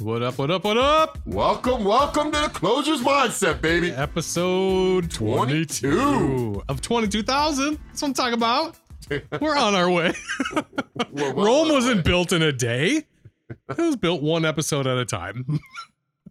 [0.00, 1.18] What up, what up, what up?
[1.26, 3.90] Welcome, welcome to the Closer's Mindset, baby.
[3.90, 6.62] Episode 22, 22.
[6.68, 7.78] of 22,000.
[7.88, 8.76] That's what I'm talking about.
[9.40, 10.12] We're on our way.
[11.10, 12.02] We're well Rome wasn't way.
[12.02, 13.04] built in a day,
[13.68, 15.58] it was built one episode at a time.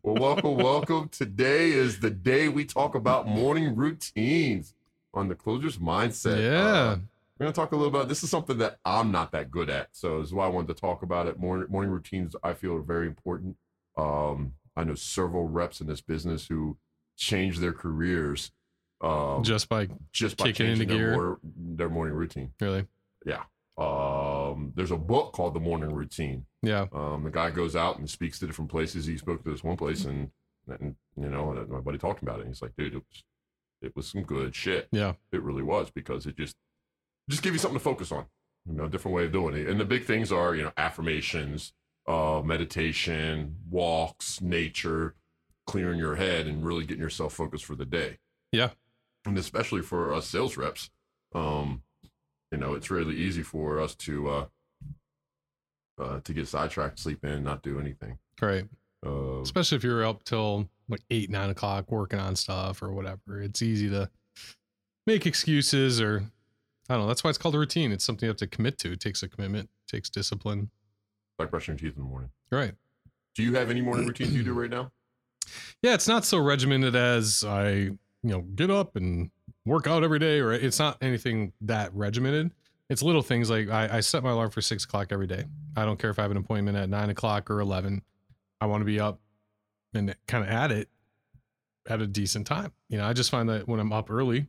[0.03, 1.09] Well, welcome, welcome.
[1.09, 4.73] Today is the day we talk about morning routines
[5.13, 6.41] on the Closer's Mindset.
[6.41, 6.61] Yeah.
[6.61, 6.97] Uh,
[7.37, 9.69] we're going to talk a little about this is something that I'm not that good
[9.69, 9.89] at.
[9.91, 11.37] So this is why I wanted to talk about it.
[11.37, 13.57] Morning, morning routines, I feel, are very important.
[13.97, 16.77] Um, I know several reps in this business who
[17.17, 18.51] changed their careers
[19.01, 21.37] um, just, by, just by kicking into changing their, gear.
[21.55, 22.51] their morning routine.
[22.61, 22.85] really.
[23.25, 23.43] Yeah.
[23.77, 26.45] Um, there's a book called The Morning Routine.
[26.63, 26.87] Yeah.
[26.93, 29.05] Um, the guy goes out and speaks to different places.
[29.05, 30.31] He spoke to this one place, and,
[30.67, 32.45] and you know, my buddy talked about it.
[32.45, 33.23] And he's like, dude, it was,
[33.81, 34.87] it was some good shit.
[34.91, 35.13] Yeah.
[35.31, 36.55] It really was because it just,
[37.29, 38.25] just give you something to focus on.
[38.67, 39.67] You know, a different way of doing it.
[39.67, 41.73] And the big things are, you know, affirmations,
[42.07, 45.15] uh, meditation, walks, nature,
[45.65, 48.17] clearing your head, and really getting yourself focused for the day.
[48.51, 48.69] Yeah.
[49.25, 50.89] And especially for us sales reps,
[51.35, 51.81] um,
[52.51, 54.45] you know, it's really easy for us to uh,
[55.99, 58.17] uh, to get sidetracked, sleep in, not do anything.
[58.41, 58.65] Right.
[59.05, 63.41] Uh, Especially if you're up till like eight, nine o'clock working on stuff or whatever.
[63.41, 64.09] It's easy to
[65.05, 66.23] make excuses or
[66.89, 67.07] I don't know.
[67.07, 67.91] That's why it's called a routine.
[67.91, 68.93] It's something you have to commit to.
[68.93, 70.69] It takes a commitment, takes discipline.
[71.39, 72.29] Like brushing your teeth in the morning.
[72.51, 72.73] Right.
[73.35, 74.91] Do you have any morning routines you do right now?
[75.81, 79.31] Yeah, it's not so regimented as I, you know, get up and
[79.65, 82.51] work out every day, or it's not anything that regimented.
[82.89, 85.45] It's little things like I, I set my alarm for six o'clock every day.
[85.77, 88.01] I don't care if I have an appointment at nine o'clock or eleven.
[88.59, 89.21] I want to be up
[89.93, 90.89] and kind of at it
[91.87, 92.73] at a decent time.
[92.89, 94.47] You know, I just find that when I'm up early,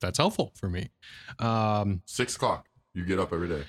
[0.00, 0.90] that's helpful for me.
[1.38, 2.66] Um, Six o'clock.
[2.94, 3.64] You get up every day.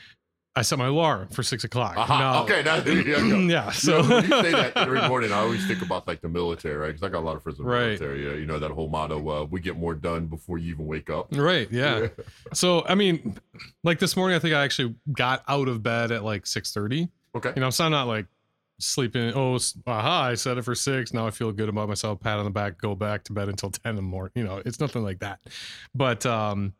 [0.57, 1.95] I set my alarm for six o'clock.
[1.97, 3.71] Now- okay, now, there you yeah.
[3.71, 6.75] So So when you say that every morning, I always think about like the military,
[6.77, 6.87] right?
[6.87, 7.85] Because I got a lot of friends in the Right.
[7.99, 8.25] military.
[8.25, 11.09] Yeah, you know that whole motto: uh, "We get more done before you even wake
[11.09, 11.69] up." right.
[11.71, 12.07] Yeah.
[12.53, 13.37] So I mean,
[13.83, 17.09] like this morning, I think I actually got out of bed at like six thirty.
[17.35, 17.51] Okay.
[17.55, 18.27] You know, so I'm not like
[18.79, 19.33] sleeping.
[19.35, 20.23] Oh, aha!
[20.27, 21.13] I set it for six.
[21.13, 22.21] Now I feel good about myself.
[22.21, 22.77] Pat on the back.
[22.79, 24.31] Go back to bed until ten in the morning.
[24.35, 25.39] You know, it's nothing like that.
[25.93, 26.73] But um,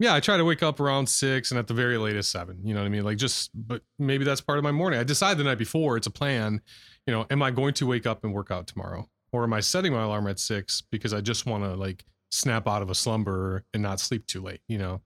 [0.00, 2.58] yeah, I try to wake up around six and at the very latest seven.
[2.64, 3.04] You know what I mean?
[3.04, 4.98] Like just, but maybe that's part of my morning.
[4.98, 5.96] I decide the night before.
[5.96, 6.60] It's a plan.
[7.06, 9.60] You know, am I going to wake up and work out tomorrow, or am I
[9.60, 12.94] setting my alarm at six because I just want to like snap out of a
[12.94, 14.60] slumber and not sleep too late?
[14.66, 15.00] You know.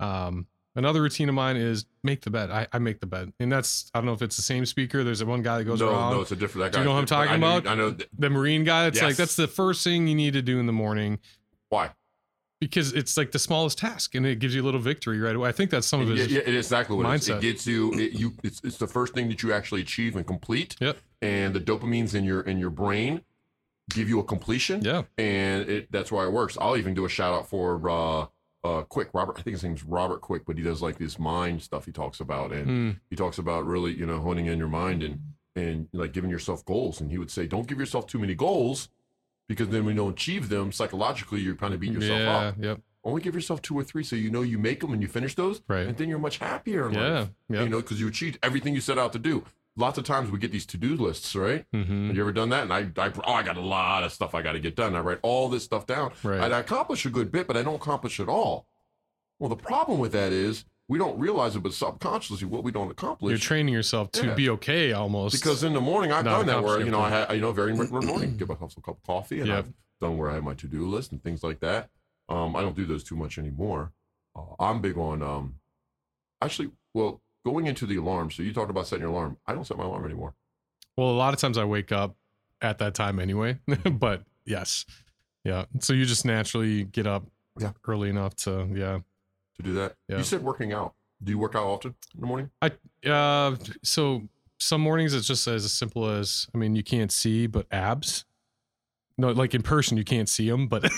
[0.00, 0.46] Um,
[0.78, 2.52] Another routine of mine is make the bed.
[2.52, 5.02] I, I make the bed, and that's I don't know if it's the same speaker.
[5.02, 6.66] There's one guy that goes no, around no, it's a different.
[6.66, 7.66] That Do you know what I'm talking I about?
[7.66, 7.92] I know.
[7.92, 8.86] th- the Marine guy.
[8.86, 11.18] It's like that's the first thing you need to do in the morning
[11.68, 11.90] Why?
[12.60, 15.48] Because it's like the smallest task, and it gives you a little victory right away.
[15.48, 16.30] I think that's some of Yeah, it.
[16.30, 17.36] yeah, it is exactly what it mindset.
[17.38, 17.92] It gets you.
[17.94, 18.34] It, you.
[18.42, 20.76] It's, it's the first thing that you actually achieve and complete.
[20.80, 20.98] Yep.
[21.22, 23.22] And the dopamines in your in your brain
[23.90, 24.82] give you a completion.
[24.82, 25.02] Yeah.
[25.16, 26.58] and it, that's why it works.
[26.60, 28.26] I'll even do a shout out for uh,
[28.64, 29.36] uh, Quick Robert.
[29.38, 32.20] I think his name's Robert Quick, but he does like this mind stuff he talks
[32.20, 35.20] about, and Mm, he talks about really you know honing in your mind and
[35.56, 37.00] and like giving yourself goals.
[37.00, 38.88] And he would say, don't give yourself too many goals
[39.48, 42.36] because then when you don't achieve them psychologically, you're kind of beating yourself yeah.
[42.36, 42.54] up.
[42.58, 42.80] Yep.
[43.04, 45.34] Only give yourself two or three so you know you make them and you finish
[45.34, 45.86] those, Right.
[45.86, 47.00] and then you're much happier Yeah.
[47.20, 47.28] life.
[47.48, 47.62] Yeah.
[47.62, 49.44] You know, because you achieved everything you set out to do.
[49.76, 51.64] Lots of times we get these to-do lists, right?
[51.72, 52.64] hmm Have you ever done that?
[52.64, 54.96] And I, I, oh, I got a lot of stuff I got to get done.
[54.96, 56.12] I write all this stuff down.
[56.24, 56.40] Right.
[56.40, 58.66] And I accomplish a good bit, but I don't accomplish it all.
[59.38, 62.90] Well, the problem with that is we don't realize it, but subconsciously, what we don't
[62.90, 63.30] accomplish.
[63.30, 64.34] You're training yourself to Yeah.
[64.34, 65.40] be okay almost.
[65.40, 67.52] because in the morning, I've Not done that where, you know, I had, you know,
[67.52, 69.58] very regular morning, give myself a cup of coffee, and Yep.
[69.58, 71.90] I've done where I have my to-do list and things like that.
[72.28, 73.92] Um, I don't do those too much anymore.
[74.34, 75.56] Uh, I'm big on, um,
[76.40, 78.30] actually, well, going into the alarm.
[78.30, 79.36] So you talked about setting your alarm.
[79.46, 80.34] I don't set my alarm anymore.
[80.96, 82.16] well, a lot of times I wake up
[82.60, 83.58] at that time anyway.
[83.92, 84.84] but yes,
[85.44, 85.66] yeah.
[85.80, 87.24] So you just naturally get up
[87.58, 87.72] Yeah.
[87.86, 88.98] early enough to yeah.
[89.58, 90.18] To do that, Yeah.
[90.18, 90.94] you said working out.
[91.22, 92.50] Do you work out often in the morning?
[92.62, 92.70] I
[93.08, 94.22] uh, so
[94.58, 98.24] some mornings it's just as simple as I mean you can't see but abs.
[99.16, 100.84] No, like in person you can't see them, but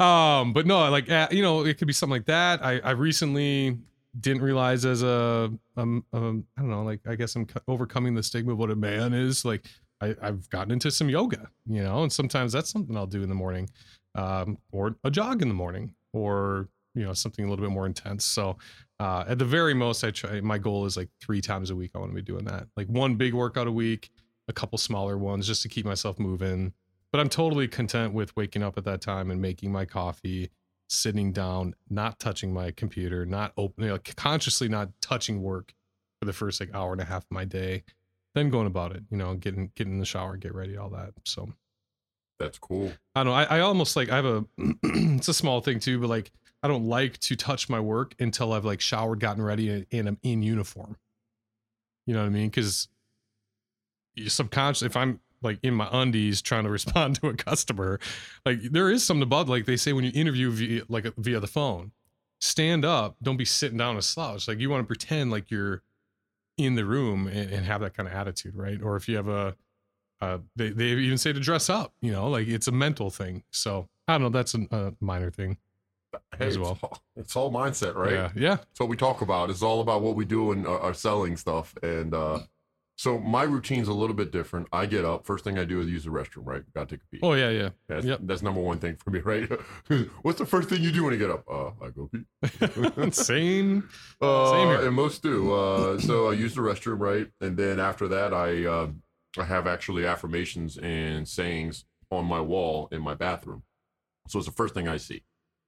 [0.00, 2.64] um, but no, like uh, you know it could be something like that.
[2.64, 3.78] I I recently
[4.20, 8.22] didn't realize as a um, um I don't know like I guess I'm overcoming the
[8.22, 9.66] stigma of what a man is like.
[10.00, 13.28] I, I've gotten into some yoga, you know, and sometimes that's something I'll do in
[13.28, 13.70] the morning,
[14.14, 17.86] um, or a jog in the morning, or you know something a little bit more
[17.86, 18.24] intense.
[18.24, 18.56] So
[19.00, 20.40] uh, at the very most, I try.
[20.40, 21.92] My goal is like three times a week.
[21.94, 24.10] I want to be doing that, like one big workout a week,
[24.48, 26.72] a couple smaller ones, just to keep myself moving.
[27.12, 30.50] But I'm totally content with waking up at that time and making my coffee,
[30.88, 35.74] sitting down, not touching my computer, not opening, like consciously not touching work
[36.18, 37.84] for the first like hour and a half of my day.
[38.34, 41.14] Then going about it, you know, getting getting in the shower, get ready, all that.
[41.24, 41.52] So
[42.44, 42.92] That's cool.
[43.14, 43.38] I don't know.
[43.38, 44.44] I, I almost like I have a
[44.82, 46.30] it's a small thing too, but like
[46.62, 50.08] I don't like to touch my work until I've like showered, gotten ready, and, and
[50.08, 50.96] I'm in uniform.
[52.06, 52.48] You know what I mean?
[52.48, 52.88] Because
[54.14, 58.00] you subconscious if I'm like in my undies trying to respond to a customer,
[58.44, 61.46] like there is something about like they say when you interview via like via the
[61.46, 61.92] phone,
[62.40, 64.48] stand up, don't be sitting down a slouch.
[64.48, 65.82] Like you want to pretend like you're
[66.56, 68.80] in the room and, and have that kind of attitude, right?
[68.82, 69.56] Or if you have a
[70.24, 73.42] uh, they they even say to dress up, you know, like it's a mental thing.
[73.50, 75.58] So I don't know, that's a, a minor thing.
[76.38, 76.78] Hey, As it's well.
[76.82, 78.12] all- It's all mindset, right?
[78.12, 78.56] Yeah, yeah.
[78.70, 79.50] It's what we talk about.
[79.50, 81.74] It's all about what we do and our, our selling stuff.
[81.82, 82.38] And uh,
[82.96, 84.68] so my routine's a little bit different.
[84.72, 85.26] I get up.
[85.26, 86.62] First thing I do is use the restroom, right?
[86.72, 87.20] Got to take a pee.
[87.22, 87.70] Oh yeah, yeah.
[87.88, 88.20] That's, yep.
[88.22, 89.50] that's number one thing for me, right?
[90.22, 91.42] What's the first thing you do when you get up?
[91.50, 93.10] Uh, I go pee.
[93.10, 93.88] Same.
[94.20, 94.86] Uh, Same here.
[94.86, 95.52] And most do.
[95.52, 97.26] Uh, so I use the restroom, right?
[97.40, 98.86] And then after that, I uh,
[99.38, 103.62] I have actually affirmations and sayings on my wall in my bathroom.
[104.28, 105.22] So it's the first thing I see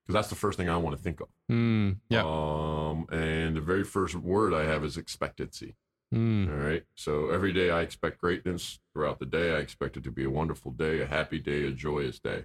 [0.04, 1.28] because that's the first thing I want to think of.
[1.50, 2.22] Mm, yeah.
[2.24, 5.74] Um, and the very first word I have is expectancy.
[6.14, 6.84] Mm, All right.
[6.94, 9.54] So every day I expect greatness throughout the day.
[9.54, 12.44] I expect it to be a wonderful day, a happy day, a joyous day.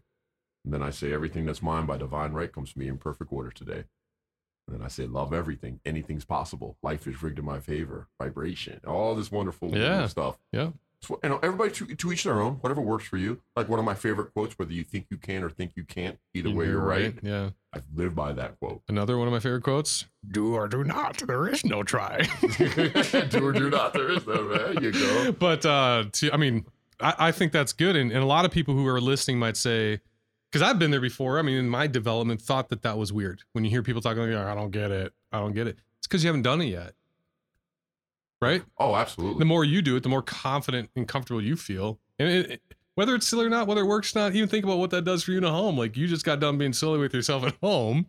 [0.66, 3.32] And then I say everything that's mine by divine right comes to me in perfect
[3.32, 3.84] order today.
[4.68, 5.80] And then I say love everything.
[5.86, 6.78] Anything's possible.
[6.84, 8.08] Life is rigged in my favor.
[8.20, 8.80] Vibration.
[8.88, 10.08] All this wonderful Yeah.
[10.08, 10.38] stuff.
[10.52, 10.72] yeah.
[11.04, 12.54] So, you know, everybody to, to each their own.
[12.56, 13.42] Whatever works for you.
[13.56, 16.20] Like one of my favorite quotes, whether you think you can or think you can't,
[16.36, 17.16] either way you're right.
[17.24, 17.50] Yeah.
[17.74, 18.82] I live by that quote.
[18.88, 21.18] Another one of my favorite quotes: "Do or do not.
[21.26, 22.28] There is no try."
[23.30, 23.94] do or do not.
[23.94, 24.48] There is no.
[24.48, 25.32] There you go.
[25.32, 26.66] but uh to, i mean
[27.00, 29.56] I, I think that's good and, and a lot of people who are listening might
[29.58, 30.02] say
[30.52, 33.42] because i've been there before i mean in my development thought that that was weird
[33.54, 36.08] when you hear people talking like i don't get it i don't get it it's
[36.08, 36.94] because you haven't done it yet
[38.42, 38.64] right?
[38.78, 39.40] Oh, absolutely.
[39.40, 42.00] the more you do it the more confident and comfortable you feel.
[42.20, 42.62] And it, it-
[42.96, 45.04] whether it's silly or not whether it works or not even think about what that
[45.06, 45.78] does for you in a home.
[45.78, 48.08] Like you just got done being silly with yourself at home.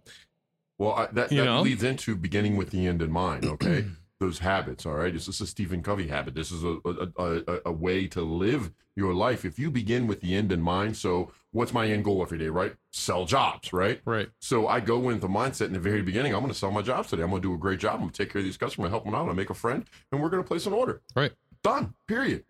[0.77, 3.45] Well, I, that, that leads into beginning with the end in mind.
[3.45, 3.85] Okay,
[4.23, 4.87] those habits.
[4.87, 6.35] All right, this is a Stephen Covey habit.
[6.35, 9.45] This is a a, a, a way to live your life.
[9.45, 12.49] If you begin with the end in mind, so what's my end goal every day?
[12.49, 13.73] Right, sell jobs.
[13.73, 14.01] Right.
[14.05, 16.35] right So I go in with the mindset in the very beginning.
[16.35, 17.23] I'm going to sell my jobs today.
[17.23, 17.95] I'm going to do a great job.
[17.95, 19.85] I'm going to take care of these customers, help them out, and make a friend,
[20.11, 21.03] and we're going to place an order.
[21.15, 21.33] Right.
[21.63, 21.95] Done.
[22.09, 22.45] Period.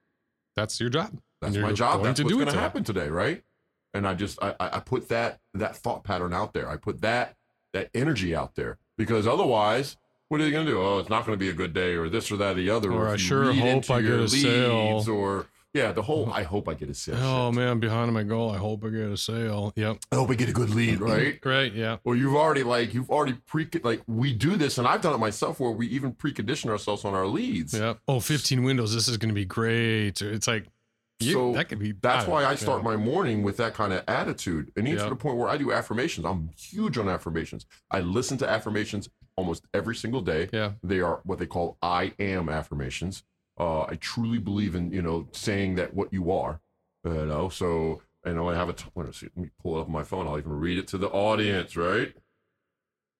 [0.57, 2.03] that's your job That's my job.
[2.03, 3.43] That's to what's going to happen today, right?
[3.95, 6.69] And I just I, I I put that that thought pattern out there.
[6.69, 7.37] I put that
[7.73, 9.97] that energy out there because otherwise,
[10.33, 10.81] what are you going to do?
[10.81, 12.71] Oh, it's not going to be a good day, or this or that or the
[12.71, 12.91] other.
[12.91, 15.05] Or if I sure hope I get a sale.
[15.07, 15.45] Or
[15.75, 16.33] yeah, the whole oh.
[16.33, 17.17] I hope I get a sale.
[17.19, 17.59] oh shit.
[17.59, 20.51] man behind my goal i hope i get a sale yep I hope I get
[20.51, 21.05] a good lead, mm-hmm.
[21.05, 21.39] right?
[21.45, 25.03] right yeah Well, you've already like you've already pre like we do this, and I've
[25.03, 27.75] done it myself where we even precondition ourselves on our leads.
[27.75, 27.95] Yeah.
[28.09, 28.95] Oh, 15 windows.
[28.95, 30.23] This is going to be great.
[30.23, 30.67] It's like,
[31.21, 31.93] you, So that could be.
[31.93, 32.91] That's why I start yeah.
[32.91, 34.73] my morning with that kind of attitude.
[34.77, 35.05] And even Yeah.
[35.05, 36.27] to the point where I do affirmations.
[36.27, 37.67] I'm huge on affirmations.
[37.91, 39.09] I listen to affirmations
[39.43, 40.49] almost every single day.
[40.53, 40.73] Yeah.
[40.83, 43.25] They are what they call I am affirmations.
[43.59, 46.61] Uh, I truly believe in, you know, saying that what you are,
[47.05, 49.81] you know, so, know, I have a, t- let me see, let me pull it
[49.83, 50.27] up on my phone.
[50.27, 52.15] I'll even read it to the audience, right?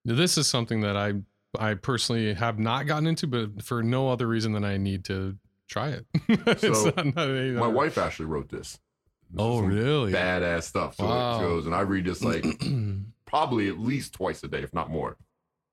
[0.05, 1.15] This is something that I
[1.59, 5.37] I personally have not gotten into, but for no other reason than I need to
[5.69, 6.07] try it.
[6.61, 8.73] So, not- not My wife actually wrote this.
[9.31, 10.13] This Oh, really?
[10.13, 10.97] Badass stuff.
[10.97, 11.39] So Wow.
[11.39, 12.45] it goes, and I read this like
[13.27, 15.17] probably at least twice a day, if not more.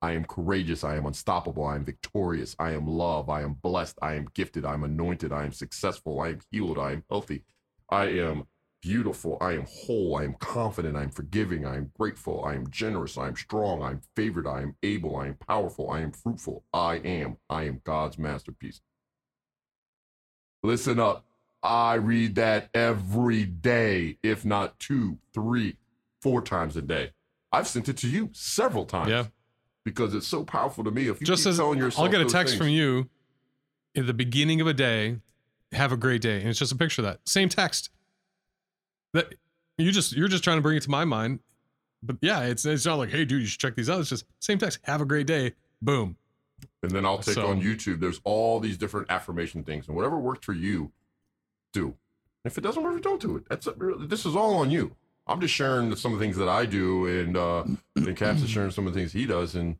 [0.01, 0.83] I am courageous.
[0.83, 1.65] I am unstoppable.
[1.65, 2.55] I am victorious.
[2.57, 3.29] I am love.
[3.29, 3.99] I am blessed.
[4.01, 4.65] I am gifted.
[4.65, 5.31] I am anointed.
[5.33, 6.21] I am successful.
[6.21, 6.77] I am healed.
[6.77, 7.43] I am healthy.
[7.89, 8.45] I am
[8.81, 9.37] beautiful.
[9.41, 10.15] I am whole.
[10.15, 10.95] I am confident.
[10.95, 11.65] I am forgiving.
[11.65, 12.45] I am grateful.
[12.45, 13.17] I am generous.
[13.17, 13.81] I am strong.
[13.81, 14.47] I am favored.
[14.47, 15.17] I am able.
[15.17, 15.89] I am powerful.
[15.89, 16.63] I am fruitful.
[16.73, 17.37] I am.
[17.49, 18.79] I am God's masterpiece.
[20.63, 21.25] Listen up.
[21.61, 25.75] I read that every day, if not two, three,
[26.21, 27.11] four times a day.
[27.51, 29.25] I've sent it to you several times yeah.
[29.85, 31.07] Because it's so powerful to me.
[31.07, 33.09] If you Just keep as telling yourself, I'll get a text things- from you
[33.95, 35.19] at the beginning of a day.
[35.71, 37.91] Have a great day, and it's just a picture of that same text.
[39.13, 39.35] That
[39.77, 41.39] you just you're just trying to bring it to my mind,
[42.01, 43.99] but yeah, it's it's not like hey dude, you should check these out.
[43.99, 44.79] It's just same text.
[44.83, 45.53] Have a great day.
[45.81, 46.17] Boom.
[46.83, 47.99] and then I'll take So- on YouTube.
[48.01, 50.91] There's all these different affirmation things, and whatever works for you,
[51.71, 51.95] do.
[52.43, 53.45] If it doesn't work, don't do it.
[53.47, 53.67] That's
[53.99, 54.95] this is all on you.
[55.29, 57.63] I'm just sharing some of the things that I do, and uh,
[57.95, 59.77] and Caps is sharing some of the things he does, and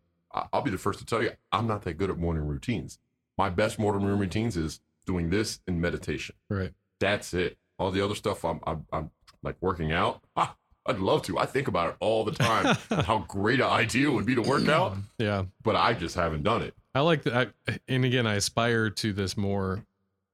[0.54, 3.00] I'll be the first to tell you, I'm not that good at morning routines.
[3.38, 6.36] My best morning routines is doing this and meditation.
[6.50, 6.72] Right.
[7.00, 7.58] That's it.
[7.80, 10.22] All the other stuff, I'm I'm, I'm like working out.
[10.36, 11.40] Ah, I'd love to.
[11.40, 12.76] I think about it all the time.
[13.06, 15.46] how great an idea it would be to work out, Yeah.
[15.64, 16.74] but I just haven't done it.
[16.94, 17.52] I like that.
[17.68, 19.84] I, and again, I aspire to this more.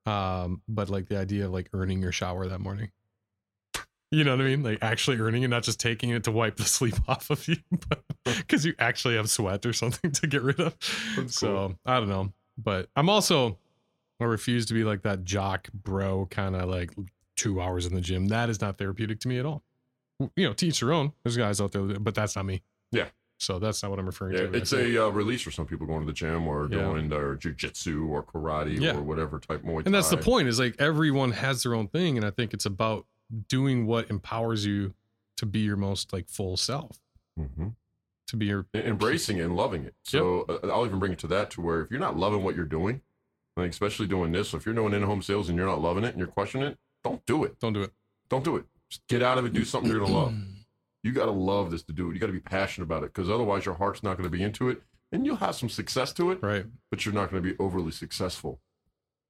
[0.08, 2.92] Um, but like the idea of like earning your shower that morning.
[4.12, 4.64] You know what I mean?
[4.64, 7.58] Like actually earning it, not just taking it to wipe the sleep off of you,
[8.24, 10.76] because you actually have sweat or something to get rid of.
[11.18, 11.80] That's so cool.
[11.86, 12.32] I don't know.
[12.58, 13.58] But I'm also
[14.22, 16.92] I refuse to be like that jock bro kind of like
[17.36, 18.28] two hours in the gym.
[18.28, 19.64] That is not therapeutic to me at all.
[20.38, 21.12] You know, teach your own.
[21.24, 22.62] There's guys out there, but that's not me.
[22.92, 23.08] Yeah.
[23.38, 24.54] So that's not what I'm referring Yeah, to.
[24.54, 26.84] it's a uh, release for some people going to the gym or Yeah.
[26.86, 28.96] doing their jujitsu or karate Yeah.
[28.96, 32.16] or whatever type Muay and that's the point is like everyone has their own thing
[32.16, 33.06] and i think it's about
[33.48, 34.94] doing what empowers you
[35.38, 37.00] to be your most like full self
[37.40, 37.76] Mhm.
[38.28, 39.96] to be your embracing it and loving it.
[40.04, 42.56] So uh, I'll even bring it to that to where if you're not loving what
[42.56, 43.02] you're doing,
[43.58, 46.10] like especially doing this, so if you're doing in-home sales and you're not loving it
[46.10, 47.60] and you're questioning it, don't do it.
[47.60, 47.92] don't do it
[48.30, 48.66] Don't do it.
[48.90, 49.54] Just get out of it.
[49.54, 50.34] Do something you're gonna love.
[51.04, 52.16] You gotta love this to do it.
[52.16, 54.82] You gotta be passionate about it because otherwise your heart's not gonna be into it,
[55.12, 58.60] and you'll have some success to it, right but you're not gonna be overly successful.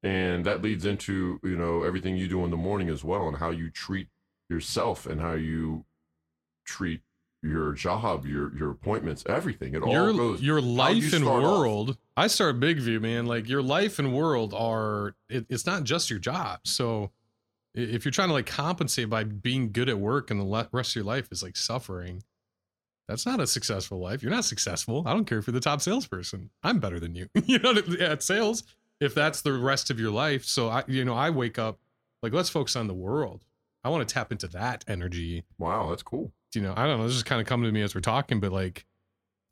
[0.06, 3.38] And that leads into you know everything you do in the morning as well, and
[3.38, 4.08] how you treat
[4.50, 5.84] yourself and how you
[6.66, 7.02] treat
[7.42, 9.74] your job, your your appointments, everything.
[9.74, 10.42] It all your goes.
[10.42, 11.60] your you life and start off.
[11.60, 15.84] world i start big view man like your life and world are it, it's not
[15.84, 17.12] just your job so
[17.74, 20.92] if you're trying to like compensate by being good at work and the le- rest
[20.92, 22.24] of your life is like suffering
[23.08, 25.82] that's not a successful life you're not successful i don't care if you're the top
[25.82, 28.64] salesperson i'm better than you you know at sales
[29.00, 31.80] if that's the rest of your life so i you know i wake up
[32.24, 33.44] like let's focus on the world
[33.84, 36.32] i want to tap into that energy Wow, that's cool.
[36.54, 37.08] you know, I don't know.
[37.08, 38.86] This is kind of coming to me as we're talking, but like,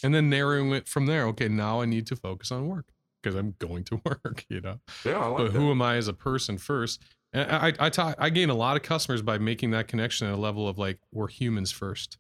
[0.03, 1.25] and then narrowing it from there.
[1.27, 2.87] Okay, now I need to focus on work
[3.21, 4.45] because I'm going to work.
[4.49, 5.59] You know, Yeah, I like but that.
[5.59, 7.01] who am I as a person first?
[7.33, 10.33] And I I talk, I gain a lot of customers by making that connection at
[10.33, 12.17] a level of like we're humans 1st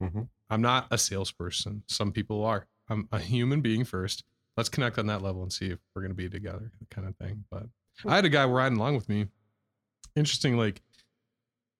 [0.00, 0.28] i Mhm.
[0.50, 1.82] I'm not a salesperson.
[1.88, 2.66] Some people are.
[2.88, 4.24] I'm a human being first.
[4.58, 7.16] Let's connect on that level and see if we're going to be together, kind of
[7.16, 7.44] thing.
[7.50, 7.62] But
[8.04, 9.28] I had a guy riding along with me.
[10.16, 10.82] Interesting, like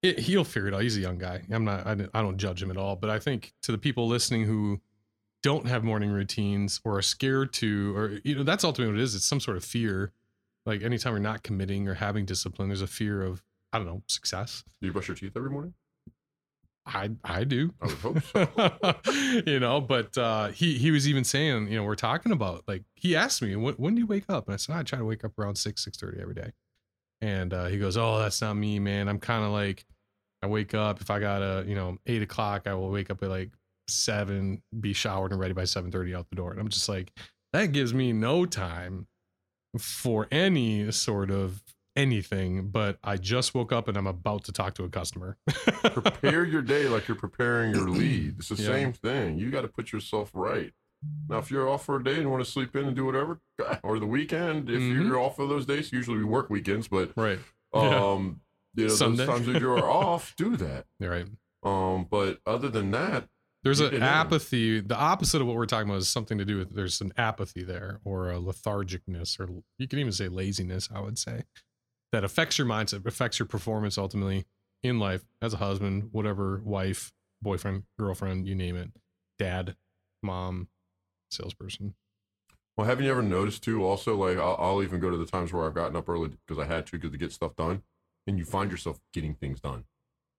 [0.02, 0.82] it, he'll figure it out.
[0.82, 1.42] He's a young guy.
[1.50, 1.86] I'm not.
[1.86, 2.94] I, don't- I don't judge him at all.
[2.96, 4.80] But I think to the people listening who
[5.42, 9.04] don't have morning routines or are scared to, or you know, that's ultimately what it
[9.04, 9.14] is.
[9.14, 10.12] It's some sort of fear.
[10.64, 13.42] Like anytime you're not committing or having discipline, there's a fear of
[13.72, 14.62] I don't know success.
[14.80, 15.74] Do you brush your teeth every morning?
[16.88, 17.72] I I do.
[17.80, 19.42] I would hope so.
[19.46, 22.84] you know, but uh, he he was even saying, you know, we're talking about like
[22.94, 25.04] he asked me when when do you wake up, and I said I try to
[25.04, 26.52] wake up around six six thirty every day,
[27.20, 29.08] and uh, he goes, oh that's not me, man.
[29.08, 29.84] I'm kind of like
[30.42, 33.22] I wake up if I got a you know eight o'clock, I will wake up
[33.22, 33.50] at like
[33.88, 37.12] seven, be showered and ready by seven thirty out the door, and I'm just like
[37.52, 39.06] that gives me no time
[39.78, 41.62] for any sort of
[41.98, 45.36] anything but i just woke up and i'm about to talk to a customer
[45.82, 48.36] Prepare your day like you're preparing your lead.
[48.38, 48.66] It's the Yeah.
[48.68, 49.38] same thing.
[49.38, 50.72] You got to put yourself right.
[51.28, 53.40] Now, if you're off for a day and want to sleep in and do whatever,
[53.82, 55.06] or the weekend, if Mhm.
[55.06, 57.38] you're off for those days, usually we work weekends, but right
[57.74, 57.80] Yeah.
[58.12, 58.40] um,
[58.74, 59.24] you know, Sunday.
[59.24, 60.86] those times that you're off, do that.
[60.98, 61.26] you're right
[61.62, 63.28] Um, but other than that,
[63.64, 64.20] There's an yeah.
[64.20, 64.80] apathy.
[64.80, 67.62] The opposite of what we're talking about is something to do with there's an apathy
[67.64, 71.42] there or a lethargicness, or you can even say laziness, I would say,
[72.12, 74.46] that affects your mindset, affects your performance ultimately
[74.82, 77.12] in life as a husband, whatever, wife,
[77.42, 78.90] boyfriend, girlfriend, you name it,
[79.38, 79.76] dad,
[80.22, 80.68] mom,
[81.30, 81.94] salesperson.
[82.76, 83.84] well, haven't you ever noticed too?
[83.84, 86.58] Also, like I'll, I'll even go to the times where I've gotten up early because
[86.62, 87.82] I had to because to get stuff done,
[88.26, 89.84] and you find yourself getting things done.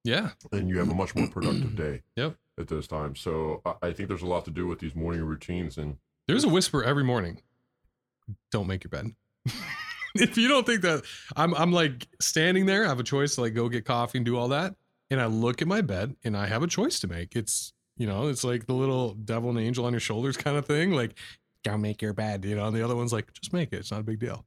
[0.05, 0.29] Yeah.
[0.53, 2.01] and you have a much more productive day.
[2.15, 2.35] Yep.
[2.57, 5.21] At those times, so I, I think there's a lot to do with these morning
[5.23, 5.95] routines, and
[6.27, 7.41] There's a whisper every morning.
[8.51, 9.11] Don't make your bed.
[10.21, 11.03] if you don't think that
[11.35, 14.25] I'm I'm like standing there, I have a choice to like go get coffee and
[14.25, 14.75] do all that.
[15.11, 17.35] And I look at my bed and I have a choice to make.
[17.35, 20.65] It's you know, it's like the little devil and angel on your shoulders kind of
[20.65, 20.91] thing.
[20.91, 21.15] Like,
[21.63, 23.77] don't make your bed, you know, and the other one's like, just make it.
[23.77, 24.45] It's not a big deal.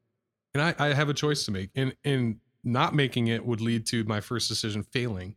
[0.54, 1.70] And I, I have a choice to make.
[1.74, 5.36] And and not making it would lead to my first decision failing.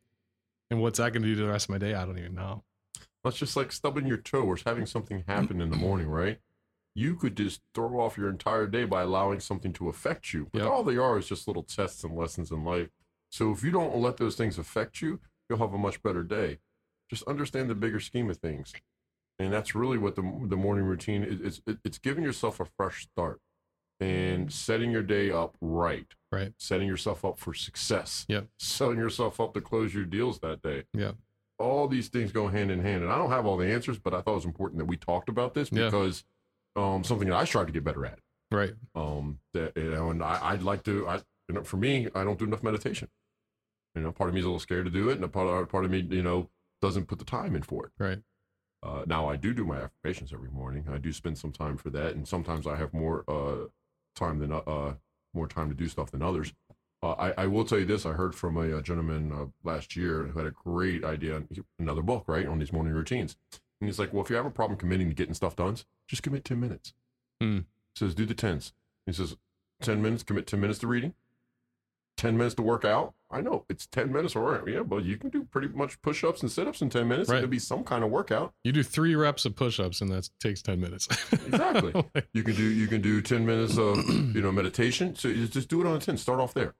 [0.70, 1.94] And what's that gonna do to the rest of my day?
[1.94, 2.63] I don't even know.
[3.24, 6.39] that's just like stubbing your toe or having something happen in the morning, right?
[6.96, 10.48] You could just throw off your entire day by allowing something to affect you.
[10.54, 10.72] But Yep.
[10.72, 12.90] all they are is just little tests and lessons in life.
[13.30, 16.60] So if you don't let those things affect you, you'll have a much better day.
[17.10, 18.74] Just understand the bigger scheme of things,
[19.38, 21.62] and that's really what the the morning routine is.
[21.68, 23.42] It's, it's giving yourself a fresh start
[24.00, 26.08] and setting your day up right.
[26.32, 26.54] Right.
[26.58, 28.25] Setting yourself up for success.
[28.28, 28.48] Yep.
[28.58, 30.84] Setting yourself up to close your deals that day.
[30.94, 31.12] Yeah.
[31.60, 33.04] All these things go hand in hand.
[33.04, 34.98] And I don't have all the answers, but I thought it was important that we
[34.98, 35.86] talked about this Yeah.
[35.86, 36.24] because
[36.75, 38.20] um, something that I strive to get better at.
[38.51, 38.74] Right.
[38.94, 41.15] Um, that, you know, and I, I'd like to, I,
[41.48, 43.10] you know, for me, I don't do enough meditation.
[43.96, 45.70] You know, part of me is a little scared to do it, and a part,
[45.70, 46.50] part of me, you know,
[46.82, 47.91] doesn't put the time in for it.
[47.98, 48.20] Right.
[48.84, 50.86] Uh, now I do do my affirmations every morning.
[50.91, 53.67] I do spend some time for that, and sometimes I have more uh,
[54.15, 54.94] time than uh,
[55.34, 56.53] more time to do stuff than others.
[57.01, 59.96] Uh, I, I will tell you this: I heard from a, a gentleman uh, last
[59.96, 61.41] year who had a great idea,
[61.79, 63.38] another book, right, on these morning routines.
[63.82, 65.77] And he's like, "Well, if you have a problem committing to getting stuff done,
[66.08, 66.94] just commit ten minutes."
[67.41, 67.60] Hmm.
[67.96, 68.74] Says, "Do the tens."
[69.05, 69.36] He says,
[69.82, 71.13] 10 minutes, commit 10 minutes to reading,
[72.17, 73.13] 10 minutes to work out.
[73.29, 76.41] I know it's 10 minutes or yeah, but you can do pretty much push ups
[76.41, 77.29] and sit ups in 10 minutes.
[77.29, 77.39] Right.
[77.39, 78.53] It'll be some kind of workout.
[78.63, 81.08] You do three reps of push-ups, and that takes ten minutes.
[81.46, 81.94] Exactly.
[82.34, 85.15] You can do you can do 10 minutes of you know meditation.
[85.15, 86.17] So you just do it on a 10.
[86.17, 86.74] Start off there.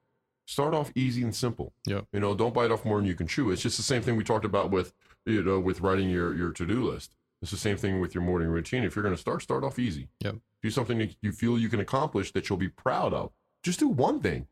[0.47, 1.73] Start off easy and simple.
[1.85, 2.01] Yeah.
[2.13, 3.51] You know, don't bite off more than you can chew.
[3.51, 4.93] It's just the same thing we talked about with
[5.25, 7.15] you know with writing your your to-do list.
[7.41, 8.84] It's the same thing with your morning routine.
[8.84, 10.08] If you're going to start, start off easy.
[10.22, 10.38] Yep.
[10.63, 13.32] Do something that you feel you can accomplish that you'll be proud of.
[13.62, 14.48] Just do one thing.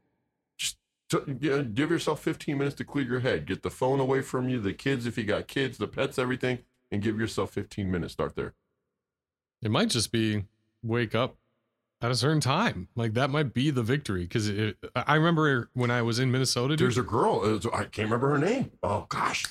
[0.57, 0.77] Just
[1.09, 3.45] t- you know, give yourself 15 minutes to clear your head.
[3.47, 6.59] Get the phone away from you, the kids, if you got kids, the pets, everything,
[6.91, 8.13] and give yourself 15 minutes.
[8.13, 8.53] Start there.
[9.63, 10.43] It might just be
[10.83, 11.37] wake up
[12.01, 12.89] at a certain time.
[12.95, 14.23] Like that might be the victory.
[14.23, 14.51] Because
[14.95, 16.75] I remember when I was in Minnesota.
[16.75, 18.71] dude, There's a girl, uh, I can't remember her name.
[18.83, 19.45] Oh, gosh.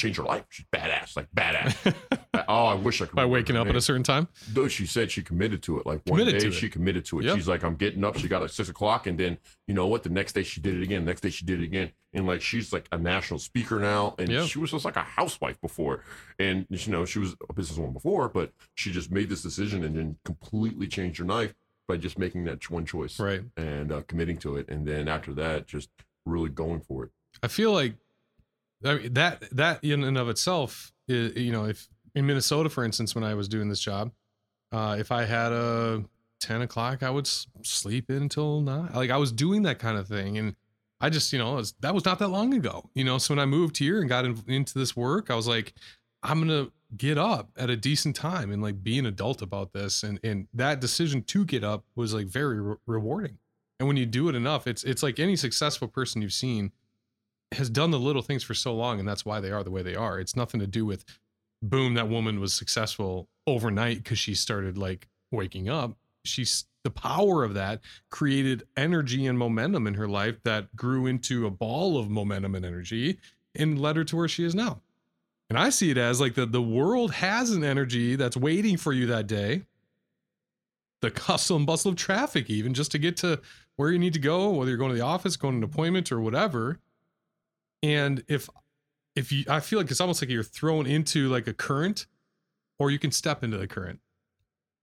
[0.00, 0.44] Changed her life.
[0.48, 1.94] She's badass, like badass.
[2.48, 3.14] oh, I wish I could.
[3.16, 4.28] by waking up at a certain time.
[4.52, 5.84] Though she said she committed to it.
[5.84, 7.26] Like one Committed day she committed to it.
[7.26, 7.36] Yep.
[7.36, 8.16] She's like, I'm getting up.
[8.16, 10.02] She got at six o'clock, and then you know what?
[10.02, 11.04] The next day she did it again.
[11.04, 14.30] Next day she did it again, and like she's like a national speaker now, and
[14.30, 14.46] Yep.
[14.46, 16.02] she was just like a housewife before,
[16.38, 19.94] and you know she was a businesswoman before, but she just made this decision and
[19.96, 21.52] then completely changed her life
[21.86, 23.42] by just making that one choice Right.
[23.58, 25.90] and uh, committing to it, and then after that, just
[26.24, 27.10] really going for it.
[27.42, 27.94] I feel like
[28.84, 32.84] I mean, that that in and of itself, is, you know, if in Minnesota, for
[32.84, 34.12] instance, when I was doing this job,
[34.72, 36.04] uh, if I had a
[36.40, 38.90] ten o'clock, I would s- sleep in until nine.
[38.94, 40.56] Like I was doing that kind of thing, and
[41.00, 42.90] I just, you know, was, that was not that long ago.
[42.94, 45.46] You know, so when I moved here and got in, into this work, I was
[45.46, 45.74] like,
[46.22, 50.02] I'm gonna get up at a decent time and like be an adult about this,
[50.02, 53.38] and and that decision to get up was like very re- rewarding.
[53.78, 56.72] And when you do it enough, it's it's like any successful person you've seen
[57.52, 59.82] has done the little things for so long and that's why they are the way
[59.82, 60.20] they are.
[60.20, 61.04] It's nothing to do with
[61.62, 65.96] boom that woman was successful overnight because she started like waking up.
[66.24, 71.46] She's the power of that created energy and momentum in her life that grew into
[71.46, 73.18] a ball of momentum and energy
[73.54, 74.80] and led her to where she is now.
[75.48, 78.92] And i see it as like the, the world has an energy that's waiting for
[78.92, 79.62] you that day.
[81.00, 83.40] The hustle and bustle of traffic even just to get to
[83.76, 86.12] where you need to go whether you're going to the office going to an appointment
[86.12, 86.78] or whatever
[87.82, 88.48] and if
[89.16, 92.06] if you i feel like it's almost like you're thrown into like a current
[92.78, 94.00] or you can step into the current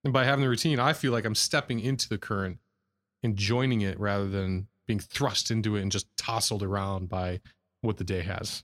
[0.04, 2.58] and by having the routine i feel like i'm stepping into the current
[3.24, 7.40] and joining it rather than being thrust into it and just tousled around by
[7.82, 8.64] what the day has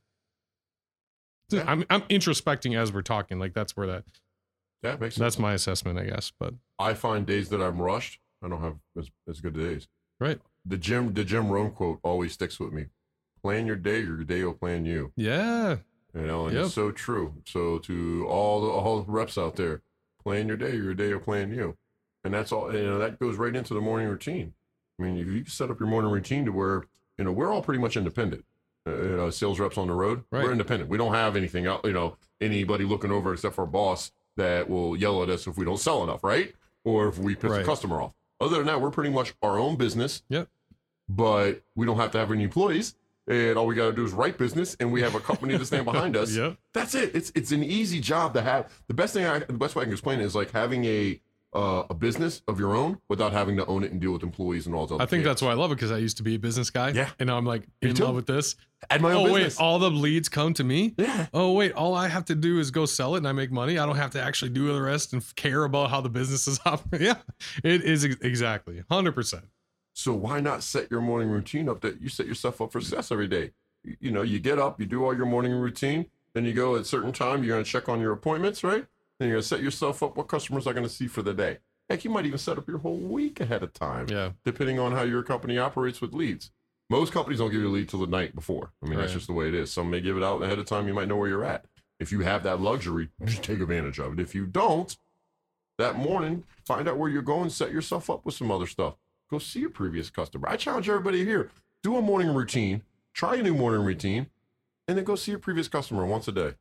[1.49, 1.63] Yeah.
[1.67, 4.03] I'm, I'm introspecting as we're talking like that's where that
[4.81, 5.21] That makes sense.
[5.21, 8.75] that's my assessment i guess but I find days that I'm rushed, I don't have
[8.97, 9.87] as, as good days.
[10.19, 10.41] Right.
[10.65, 12.87] The Jim the Jim Rohn quote always sticks with me.
[13.43, 15.11] Plan your day, your day will plan you.
[15.15, 15.77] yeah
[16.15, 16.65] You know, and Yep.
[16.65, 17.33] it's so true.
[17.45, 19.81] So to all the all the reps out there,
[20.23, 21.75] plan your day, your day will plan you.
[22.23, 24.53] And that's all you know, that goes right into the morning routine.
[24.99, 26.83] I mean, if you set up your morning routine to where,
[27.17, 28.45] you know, we're all pretty much independent.
[28.87, 30.43] Uh, you know, sales reps on the road, Right.
[30.43, 30.89] we're independent.
[30.89, 34.69] We don't have anything out, you know, anybody looking over except for a boss that
[34.69, 36.53] will yell at us if we don't sell enough, right?
[36.85, 37.59] Or if we piss Right.
[37.59, 38.13] the customer off.
[38.39, 40.23] Other than that, we're pretty much our own business.
[40.29, 40.47] Yep.
[41.09, 42.95] But we don't have to have any employees.
[43.27, 45.65] And all we got to do is write business, and we have a company to
[45.65, 46.35] stand behind us.
[46.35, 47.15] yeah That's it.
[47.15, 48.69] It's it's an easy job to have.
[48.87, 51.21] The best thing I the best way I can explain it is like having a
[51.55, 54.65] uh, a business of your own without having to own it and deal with employees
[54.65, 54.99] and all that.
[54.99, 56.89] i think that's why i love it because i used to be a business guy
[56.89, 57.11] Yeah.
[57.19, 58.05] and now i'm like Me in too.
[58.05, 58.55] love with this
[58.89, 59.59] And my own oh business.
[59.59, 61.27] wait all the leads come to me yeah.
[61.31, 63.77] oh wait all i have to do is go sell it and i make money
[63.77, 66.59] i don't have to actually do the rest and care about how the business is
[66.65, 67.17] operating yeah
[67.63, 69.43] it is ex- exactly 100%
[69.93, 73.11] So why not set your morning routine up that you set yourself up for success
[73.11, 73.51] every day?
[73.99, 76.81] You, know, you get up, you do all your morning routine, then you go at
[76.81, 77.43] a certain time.
[77.43, 78.85] You're going to check on your appointments, right?
[79.19, 81.33] Then you're going to set yourself up what customers are going to see for the
[81.33, 81.59] day.
[81.89, 84.07] Heck, you might even set up your whole week ahead of time.
[84.09, 86.51] yeah depending on how your company operates with leads.
[86.89, 88.71] Most companies don't give you a lead till the night before.
[88.83, 89.71] I mean, that's just the way it is.
[89.71, 90.87] Some may give it out ahead of time.
[90.87, 91.65] You might know where you're at.
[91.99, 94.19] If you have that luxury, just take advantage of it.
[94.19, 94.95] If you don't,
[95.77, 98.95] that morning, find out where you're going, set yourself up with some other stuff.
[99.29, 100.47] Go see your previous customer.
[100.47, 101.49] I challenge everybody here
[101.81, 102.81] do a morning routine,
[103.13, 104.27] try a new morning routine,
[104.87, 106.53] and then go see your previous customer once a day.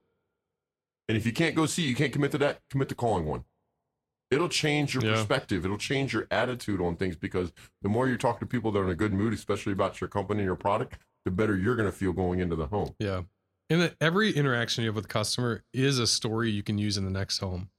[1.08, 3.44] And if you can't go see, you can't commit to that, commit to calling one.
[4.32, 5.14] It'll change your Yeah.
[5.14, 5.64] perspective.
[5.64, 8.84] It'll change your attitude on things because the more you talk to people that are
[8.84, 11.88] in a good mood, especially about your company and your product, the better you're going
[11.90, 12.94] to feel going into the home.
[12.98, 13.22] yeah
[13.70, 17.04] And every interaction you have with a customer is a story you can use in
[17.04, 17.70] the next home.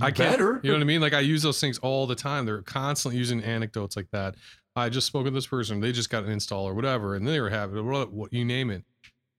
[0.00, 0.60] I can't, better.
[0.62, 1.00] You know what I mean?
[1.00, 2.46] Like I use those things all the time.
[2.46, 4.34] They're constantly using anecdotes like that.
[4.76, 5.80] I just spoke with this person.
[5.80, 7.80] They just got an install or whatever, and they were happy.
[7.80, 8.84] what, what you name it.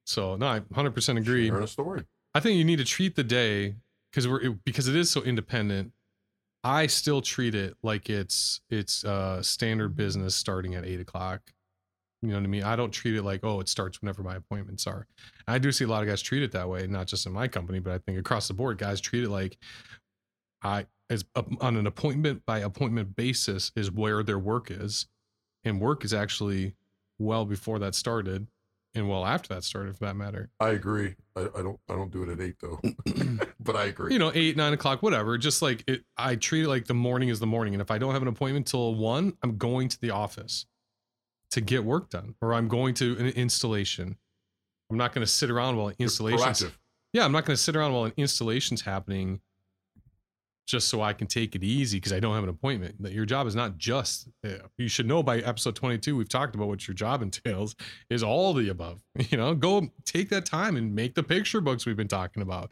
[0.05, 1.47] So no, I 100% agree.
[1.47, 2.03] Sharing a story.
[2.33, 3.75] I think you need to treat the day
[4.11, 5.91] because we're it, because it is so independent.
[6.63, 11.41] I still treat it like it's it's uh standard business starting at eight o'clock.
[12.21, 12.63] You know what I mean?
[12.63, 15.07] I don't treat it like oh it starts whenever my appointments are.
[15.47, 17.47] I do see a lot of guys treat it that way, not just in my
[17.47, 19.57] company, but I think across the board, guys treat it like
[20.61, 25.07] I as on an appointment by appointment basis is where their work is,
[25.63, 26.75] and work is actually
[27.19, 28.47] well before that started,
[28.95, 30.49] and well after that started for that matter.
[30.59, 31.15] I agree.
[31.35, 31.79] I, I don't.
[31.89, 32.79] I don't do it at eight though,
[33.59, 34.13] but I agree.
[34.13, 35.37] you know, eight, nine o'clock, whatever.
[35.37, 37.73] Just like it, I treat it like the morning is the morning.
[37.73, 40.65] And if I don't have an appointment till one, I'm going to the office
[41.51, 44.17] to get work done, or I'm going to an installation.
[44.89, 46.61] I'm not going to sit around while installations.
[46.61, 46.71] Proactive.
[47.13, 49.41] Yeah, I'm not going to sit around while an installation's happening
[50.71, 53.03] just so I can take it easy because I don't have an appointment.
[53.03, 54.29] That your job is not just
[54.77, 57.75] you should know by episode 22 we've talked about what your job entails
[58.09, 59.03] is all the above.
[59.31, 62.71] You know, go take that time and make the picture books we've been talking about.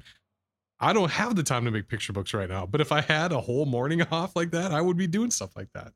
[0.80, 3.34] I don't have the time to make picture books right now, but if I had
[3.34, 5.92] a whole morning off like that, I would be doing stuff like that.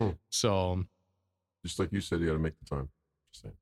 [0.00, 0.10] Hmm.
[0.30, 0.84] So,
[1.64, 2.88] Just like you said, you got to make the time.
[3.32, 3.54] Just saying.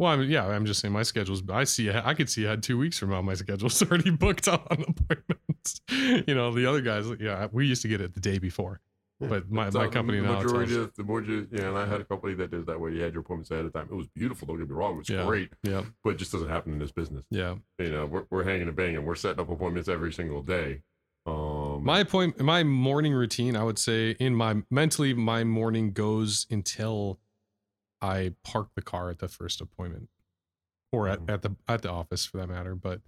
[0.00, 1.42] Well, I mean, yeah, I'm just saying my schedule's.
[1.50, 1.90] I see.
[1.90, 3.20] I could see I had two weeks from now.
[3.20, 5.82] My schedule's already booked on appointments.
[6.26, 7.06] You know, the other guys.
[7.20, 8.80] Yeah, we used to get it the day before.
[9.20, 9.28] Yeah.
[9.28, 12.04] But my- my company the now majority of the you, yeah, and I had a
[12.04, 12.92] company that did that way.
[12.92, 13.88] You had your appointments ahead of time.
[13.92, 14.48] It was beautiful.
[14.48, 14.94] Don't get me wrong.
[14.94, 15.26] It was Yeah.
[15.26, 17.24] great, Yeah, but it just doesn't happen in this business.
[17.30, 17.56] yeah.
[17.78, 19.04] You know, we're, we're hanging and banging.
[19.04, 20.80] We're setting up appointments every single day.
[21.26, 26.46] Um, My point, my morning routine, I would say, in my mentally, my morning goes
[26.50, 27.20] until
[28.02, 30.08] I park the car at the first appointment,
[30.92, 31.30] or at, Mhm.
[31.30, 32.74] at the at the office for that matter.
[32.74, 33.00] But,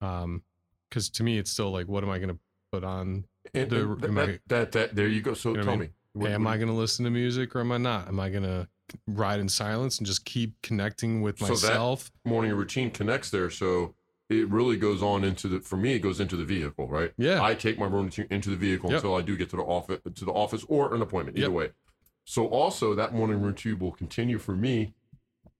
[0.00, 0.42] um,
[0.88, 2.38] because to me, it's still like, what am I gonna
[2.72, 3.24] put on?
[3.54, 5.32] and, the- and that, I- that, that, there you go.
[5.34, 7.60] So You know tell me, what- Hey, am what- I gonna listen to music or
[7.60, 8.08] am I not?
[8.08, 8.68] Am I gonna
[9.06, 12.10] ride in silence and just keep connecting with So that- myself?
[12.24, 13.48] morning routine connects there.
[13.50, 13.94] So
[14.28, 15.60] it really goes on into the.
[15.60, 17.12] For me, it goes into the vehicle, right?
[17.16, 18.98] yeah, I take my morning routine into the vehicle Yep.
[18.98, 21.38] until I do get to the office, to the office or an appointment.
[21.38, 21.52] Either Yep.
[21.56, 21.70] way.
[22.28, 24.92] So also that morning routine will continue for me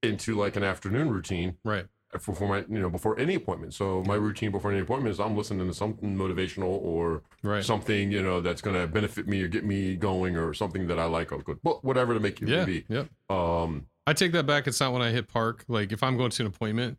[0.03, 1.87] into like an afternoon routine right.
[2.21, 3.73] for, for my you know before any appointment.
[3.73, 7.65] So my routine before any appointment is I'm listening to something motivational or Right.
[7.65, 10.99] something you know that's going to benefit me or get me going or something that
[10.99, 12.67] I like or good, but whatever to make you yeah.
[12.67, 12.85] be.
[12.91, 13.09] Yep.
[13.31, 14.67] Um, I take that back.
[14.67, 15.65] It's not when I hit park.
[15.69, 16.99] Like if I'm going to an appointment,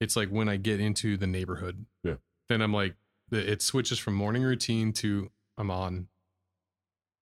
[0.00, 1.84] it's like when I get into the neighborhood.
[2.02, 2.14] Yeah.
[2.48, 2.94] Then I'm like,
[3.30, 6.08] it switches from morning routine to I'm on.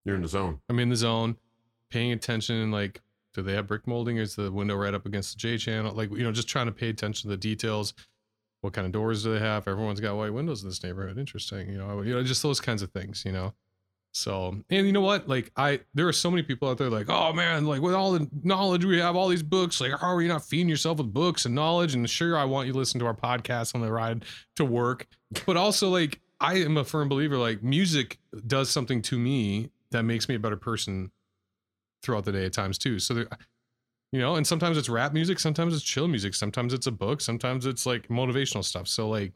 [0.04, 0.60] you're in the zone.
[0.68, 1.38] I'm in the zone,
[1.90, 2.70] paying attention.
[2.70, 3.00] Like,
[3.34, 4.16] do they have brick molding?
[4.16, 5.94] Is the window right up against the J channel?
[5.94, 7.94] Like, you know, just trying to pay attention to the details.
[8.60, 9.68] What kind of doors do they have?
[9.68, 11.18] Everyone's got white windows in this neighborhood.
[11.18, 11.68] Interesting.
[11.68, 13.24] You know, you know, just those kinds of things.
[13.24, 13.54] You know.
[14.12, 15.28] So, and you know what?
[15.28, 18.12] Like, I there are so many people out there like, oh man, like with all
[18.12, 21.12] the knowledge we have, all these books, like, how are you not feeding yourself with
[21.12, 21.94] books and knowledge?
[21.94, 24.24] And sure, I want you to listen to our podcast on the ride
[24.56, 25.06] to work,
[25.46, 30.02] but also like, I am a firm believer like music does something to me that
[30.02, 31.10] makes me a better person
[32.02, 32.98] throughout the day at times too.
[32.98, 33.28] So there,
[34.12, 37.20] you know, and sometimes it's rap music, sometimes it's chill music, sometimes it's a book,
[37.20, 38.88] sometimes it's like motivational stuff.
[38.88, 39.32] So like,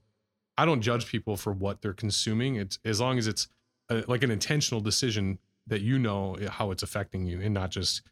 [0.56, 2.56] I don't judge people for what they're consuming.
[2.56, 3.48] It's as long as it's
[3.90, 8.02] a, like an intentional decision that you know how it's affecting you, and not just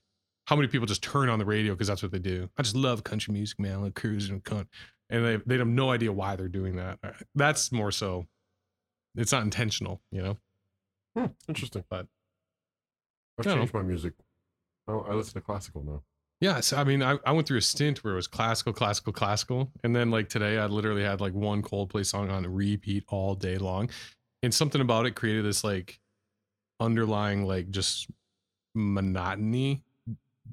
[0.46, 2.48] how many people just turn on the radio because that's what they do.
[2.56, 3.72] I just love country music, man.
[3.72, 4.66] I love cruising and cunt,
[5.10, 6.98] and they they have no idea why they're doing that.
[7.02, 8.26] Uh, That's more so.
[9.16, 10.36] It's not intentional, you know.
[11.16, 11.84] Hmm, interesting.
[11.90, 12.06] But-
[13.38, 14.12] I've changed my music.
[14.90, 16.02] I, I listen to classical now.
[16.40, 19.12] Yeah, so I mean, I, I went through a stint where it was classical, classical,
[19.12, 23.34] classical, and then like today, I literally had like one Coldplay song on repeat all
[23.34, 23.90] day long,
[24.42, 26.00] and something about it created this like
[26.80, 28.08] underlying like just
[28.74, 29.82] monotony,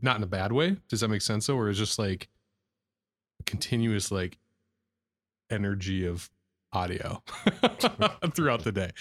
[0.01, 0.75] not in a bad way.
[0.89, 1.47] Does that make sense?
[1.47, 2.27] Though, where it's just like
[3.39, 4.37] a continuous like
[5.49, 6.29] energy of
[6.77, 7.23] audio
[8.35, 8.91] throughout the day.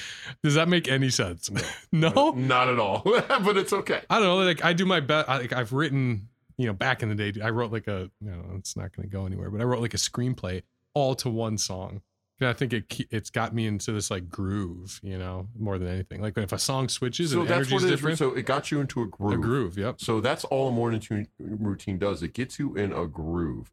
[0.42, 1.50] Does that make any sense?
[1.92, 3.02] no, Not at all.
[3.04, 4.00] but it's okay.
[4.10, 4.36] I don't know.
[4.36, 5.28] Like I do my best.
[5.28, 8.42] Like I've written, you know, back in the day, I wrote like a, you know,
[8.56, 10.62] it's not going to go anywhere, but I wrote like a screenplay
[10.94, 12.00] all to one song.
[12.38, 15.88] And I think it it's got me into this like groove, you know, more than
[15.88, 16.20] anything.
[16.20, 17.90] Like if a song switches So and that's what it is.
[17.92, 19.32] different, So it got you into a groove.
[19.34, 19.78] a groove.
[19.78, 20.00] Yep.
[20.00, 21.02] So that's all a morning
[21.38, 22.22] routine does.
[22.22, 23.70] It gets you in a groove.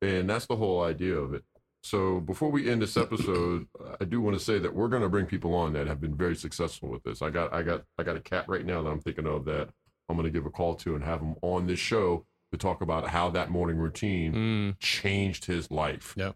[0.00, 1.44] And that's the whole idea of it.
[1.84, 3.66] So before we end this episode,
[4.00, 6.16] I do want to say that we're going to bring people on that have been
[6.16, 7.20] very successful with this.
[7.20, 9.68] I got I got I got a cat right now that I'm thinking of that
[10.08, 12.80] I'm going to give a call to and have them on this show to talk
[12.80, 16.14] about how that morning routine Mm, changed his life.
[16.16, 16.34] Yep.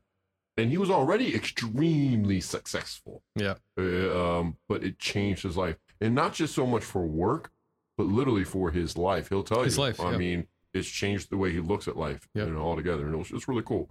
[0.58, 3.22] And he was already extremely successful.
[3.34, 3.54] Yeah.
[3.78, 5.76] Uh, um, but it changed his life.
[6.00, 7.50] And not just so much for work,
[7.96, 9.28] but literally for his life.
[9.30, 9.82] He'll tell His you.
[9.84, 10.16] life, I yeah.
[10.18, 12.48] mean, it's changed the way he looks at life, Yep.
[12.48, 13.06] you know, altogether.
[13.06, 13.88] And it was just really cool.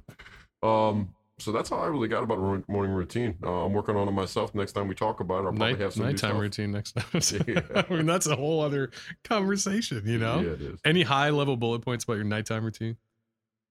[0.62, 1.10] Um,
[1.40, 3.36] so that's how I really got about morning routine.
[3.44, 4.56] Uh, I'm working on it myself.
[4.56, 7.06] Next time we talk about it, I'll probably night, have some nighttime routine next time.
[7.48, 7.62] Yeah.
[7.76, 8.92] I mean, that's a whole other
[9.24, 10.40] conversation, you know?
[10.40, 10.80] Yeah, it is.
[10.86, 12.98] Any high level bullet points about your nighttime routine?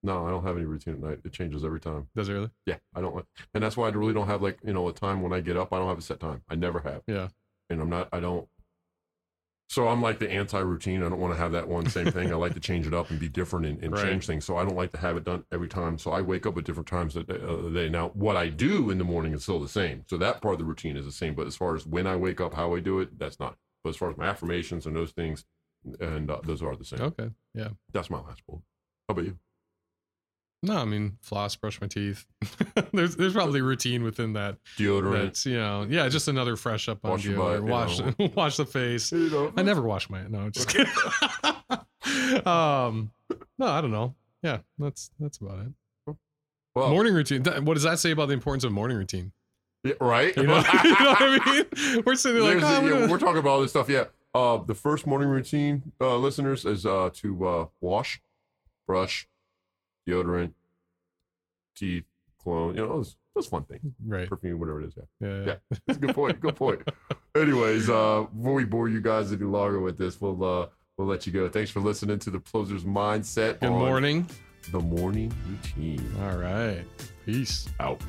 [0.02, 1.18] No, I don't have any routine at night.
[1.24, 2.06] It changes every time.
[2.14, 2.50] Does it really?
[2.66, 3.16] Yeah, I don't.
[3.16, 3.24] like-
[3.54, 5.56] And that's why I really don't have like you know a time when I get
[5.56, 5.72] up.
[5.72, 6.42] I don't have a set time.
[6.48, 7.02] I never have.
[7.08, 7.28] Yeah.
[7.70, 8.08] And I'm not.
[8.12, 8.46] I don't.
[9.68, 11.02] So I'm like the anti-routine.
[11.02, 12.32] I don't want to have that one same thing.
[12.32, 14.04] I like to change it up and be different and, and Right.
[14.04, 14.44] change things.
[14.44, 15.98] So I don't like to have it done every time.
[15.98, 17.88] So I wake up at different times of the day.
[17.88, 20.04] Now, what I do in the morning is still the same.
[20.08, 21.34] So that part of the routine is the same.
[21.34, 23.56] But as far as when I wake up, how I do it, that's not.
[23.82, 25.44] But as far as my affirmations and those things,
[26.00, 27.00] and uh, those are the same.
[27.00, 27.30] Okay.
[27.54, 27.70] Yeah.
[27.92, 28.62] That's my last bullet.
[29.08, 29.38] How about you?
[30.62, 32.26] No, I mean, floss, brush my teeth.
[32.92, 34.56] there's there's probably routine within that.
[34.78, 35.24] Deodorant.
[35.24, 37.66] That's, you know, yeah, just another fresh up on Wash your butt, deodorant.
[37.66, 38.32] you Wash, know.
[38.34, 39.12] wash the face.
[39.12, 40.92] You know, I never wash my, no, just kidding.
[42.46, 43.10] um,
[43.58, 44.14] no, I don't know.
[44.42, 46.16] Yeah, that's, that's about it.
[46.74, 47.42] Well, morning routine.
[47.44, 49.32] What does that say about the importance of morning routine?
[49.82, 50.36] Yeah, right?
[50.36, 51.64] You know, you know what I
[51.94, 52.02] mean?
[52.04, 53.88] We're sitting there like, oh, we're yeah, we're talking about all this stuff.
[53.88, 54.04] Yeah.
[54.34, 58.20] Uh, the first morning routine, uh, listeners, is uh, to uh, wash,
[58.86, 59.26] brush,
[60.06, 60.52] deodorant,
[61.74, 62.04] teeth,
[62.42, 62.76] cologne.
[62.76, 63.82] You know, those, those fun things.
[64.06, 64.28] right.
[64.28, 64.94] Perfume, whatever it is.
[64.96, 65.28] Yeah.
[65.28, 65.44] Yeah.
[65.46, 65.78] Yeah.
[65.86, 66.40] That's a good point.
[66.40, 66.82] Good point.
[67.36, 70.66] Anyways, uh, before we bore you guys any longer with this, we'll uh,
[70.96, 71.48] we'll let you go.
[71.48, 73.60] Thanks for listening to the Closer's Mindset.
[73.60, 74.26] Good morning.
[74.72, 76.10] The morning routine.
[76.22, 76.84] All right.
[77.24, 77.68] Peace.
[77.78, 78.00] Out.